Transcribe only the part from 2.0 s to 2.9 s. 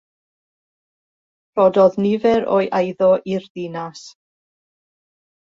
nifer o'i